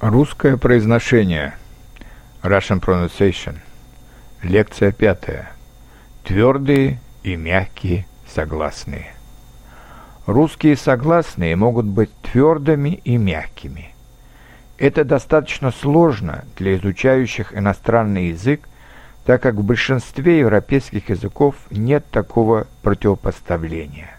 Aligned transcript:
Русское 0.00 0.56
произношение. 0.56 1.56
Russian 2.44 2.80
pronunciation. 2.80 3.56
Лекция 4.44 4.92
пятая. 4.92 5.50
Твердые 6.22 7.00
и 7.24 7.34
мягкие 7.34 8.06
согласные. 8.32 9.12
Русские 10.24 10.76
согласные 10.76 11.56
могут 11.56 11.86
быть 11.86 12.12
твердыми 12.22 13.00
и 13.02 13.16
мягкими. 13.16 13.92
Это 14.78 15.02
достаточно 15.02 15.72
сложно 15.72 16.44
для 16.56 16.76
изучающих 16.76 17.52
иностранный 17.52 18.28
язык, 18.28 18.68
так 19.26 19.42
как 19.42 19.56
в 19.56 19.64
большинстве 19.64 20.38
европейских 20.38 21.08
языков 21.08 21.56
нет 21.72 22.06
такого 22.12 22.68
противопоставления. 22.82 24.16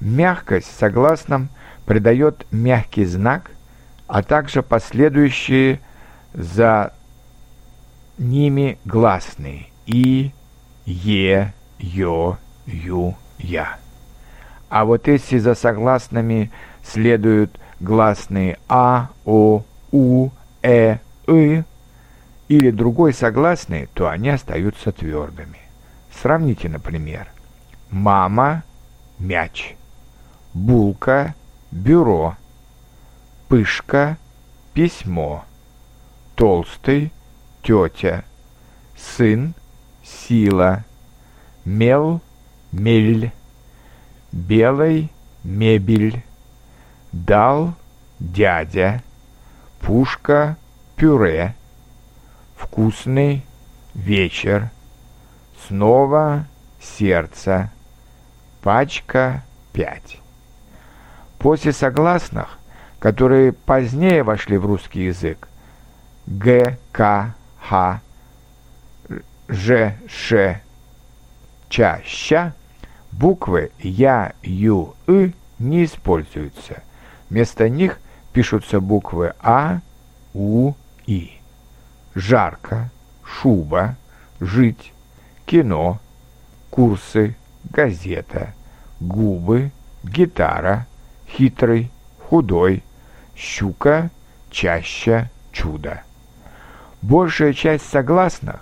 Мягкость 0.00 0.76
согласным 0.76 1.50
придает 1.86 2.46
мягкий 2.50 3.04
знак– 3.04 3.52
а 4.12 4.22
также 4.22 4.62
последующие 4.62 5.80
за 6.34 6.92
ними 8.18 8.78
гласные 8.84 9.68
и, 9.86 10.32
е, 10.84 11.54
ё, 11.78 12.36
ю, 12.66 13.16
я. 13.38 13.78
А 14.68 14.84
вот 14.84 15.08
если 15.08 15.38
за 15.38 15.54
согласными 15.54 16.52
следуют 16.84 17.58
гласные 17.80 18.58
а, 18.68 19.08
о, 19.24 19.64
у, 19.92 20.28
э, 20.60 20.98
и 21.26 21.62
или 22.48 22.70
другой 22.70 23.14
согласный, 23.14 23.88
то 23.94 24.10
они 24.10 24.28
остаются 24.28 24.92
твердыми. 24.92 25.60
Сравните, 26.20 26.68
например, 26.68 27.28
мама– 27.90 28.62
мяч, 29.18 29.74
булка– 30.52 31.34
бюро, 31.70 32.36
Пышка– 33.52 34.16
письмо. 34.72 35.44
Толстый– 36.36 37.12
тетя. 37.62 38.24
Сын– 38.96 39.52
сила. 40.02 40.86
Мел– 41.66 42.22
мель. 42.72 43.30
Белый– 44.32 45.12
мебель. 45.44 46.24
Дал– 47.12 47.74
дядя. 48.20 49.02
Пушка– 49.82 50.56
пюре. 50.96 51.54
Вкусный– 52.56 53.44
вечер. 53.94 54.70
Снова– 55.66 56.46
сердце. 56.80 57.70
Пачка– 58.62 59.44
пять. 59.74 60.16
После 61.38 61.74
согласных 61.74 62.58
которые 63.02 63.52
позднее 63.52 64.22
вошли 64.22 64.56
в 64.56 64.64
русский 64.64 65.06
язык. 65.06 65.48
Г, 66.28 66.78
К, 66.92 67.34
Х, 67.58 68.00
Ж, 69.48 69.96
Ш, 70.08 70.60
Ча, 71.68 72.00
Ща, 72.04 72.54
буквы 73.10 73.72
Я, 73.80 74.34
Ю, 74.42 74.94
И 75.08 75.34
не 75.58 75.84
используются. 75.84 76.84
Вместо 77.28 77.68
них 77.68 77.98
пишутся 78.32 78.80
буквы 78.80 79.34
А, 79.40 79.80
У, 80.32 80.74
И. 81.04 81.40
Жарко, 82.14 82.88
шуба, 83.24 83.96
жить, 84.38 84.92
кино, 85.44 85.98
курсы, 86.70 87.34
газета, 87.64 88.54
губы, 89.00 89.72
гитара, 90.04 90.86
хитрый, 91.26 91.90
худой, 92.20 92.84
щука, 93.36 94.10
чаще, 94.50 95.30
чудо. 95.52 96.02
Большая 97.02 97.52
часть 97.52 97.88
согласных, 97.88 98.60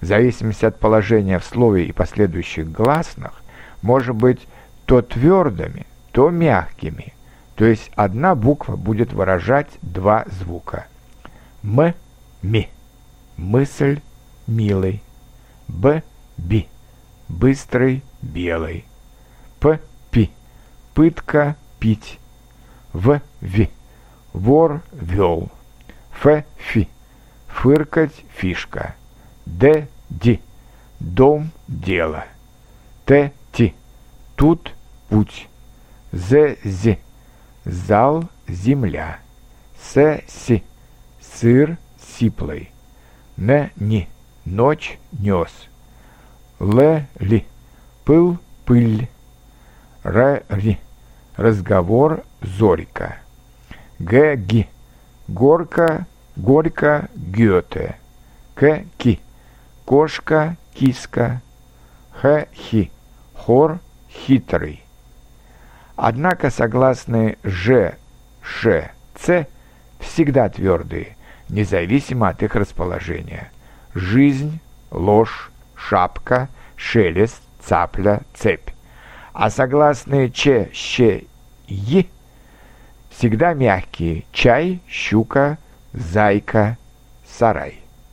в 0.00 0.06
зависимости 0.06 0.64
от 0.64 0.78
положения 0.78 1.38
в 1.38 1.44
слове 1.44 1.86
и 1.86 1.92
последующих 1.92 2.70
гласных, 2.70 3.42
может 3.82 4.14
быть 4.14 4.46
то 4.86 5.02
твердыми, 5.02 5.86
то 6.12 6.30
мягкими, 6.30 7.14
то 7.56 7.64
есть 7.64 7.90
одна 7.94 8.34
буква 8.34 8.76
будет 8.76 9.12
выражать 9.12 9.68
два 9.82 10.24
звука. 10.26 10.86
М– 11.62 11.94
ми, 12.42 12.68
мысль– 13.36 14.00
милый, 14.46 15.02
Б– 15.68 16.02
би, 16.38 16.68
быстрый– 17.28 18.02
белый, 18.22 18.86
П– 19.58 19.78
пи, 20.10 20.30
пытка– 20.94 21.56
пить, 21.78 22.18
В– 22.92 23.20
ви, 23.40 23.70
Вор 24.32 24.82
вел. 24.92 25.48
Ф. 26.22 26.44
Фи. 26.56 26.88
Фыркать 27.48 28.24
фишка. 28.36 28.94
Д. 29.44 29.88
Ди. 30.08 30.40
Дом 31.00 31.50
дело. 31.66 32.24
Т. 33.06 33.32
Ти. 33.52 33.74
Тут 34.36 34.74
путь. 35.08 35.48
З. 36.12 36.56
Зи. 36.62 36.98
Зал 37.64 38.24
земля. 38.48 39.18
С. 39.82 40.22
Си. 40.28 40.62
Сыр 41.20 41.76
сиплый. 42.00 42.70
Н. 43.36 43.70
Ни. 43.76 44.08
Ночь 44.44 44.98
нес. 45.12 45.50
Л. 46.60 47.02
Ли. 47.18 47.44
Пыл 48.04 48.38
пыль. 48.64 49.08
Р. 50.04 50.44
Ри. 50.48 50.78
Разговор 51.36 52.22
зорька. 52.42 53.18
Г. 54.00 54.34
Ги. 54.36 54.66
Горка, 55.28 56.06
горько, 56.34 57.10
Гёте. 57.14 57.96
К. 58.54 58.84
Ки. 58.96 59.20
Кошка, 59.84 60.56
киска. 60.74 61.42
Х. 62.12 62.46
Хи. 62.54 62.90
Хор, 63.34 63.78
хитрый. 64.08 64.82
Однако 65.96 66.50
согласные 66.50 67.36
Ж, 67.44 67.94
Ш, 68.40 68.90
Ц 69.16 69.46
всегда 69.98 70.48
твердые, 70.48 71.16
независимо 71.50 72.30
от 72.30 72.42
их 72.42 72.54
расположения. 72.54 73.52
Жизнь, 73.94 74.60
ложь, 74.90 75.50
шапка, 75.76 76.48
шелест, 76.74 77.42
цапля, 77.62 78.22
цепь. 78.32 78.70
А 79.34 79.50
согласные 79.50 80.30
Ч, 80.30 80.70
Щ, 80.72 81.26
Й– 81.66 82.08
Всегда 83.20 83.52
мягкие. 83.52 84.24
Чай, 84.32 84.80
щука, 84.88 85.58
зайка, 85.92 86.78
сарай. 87.26 87.74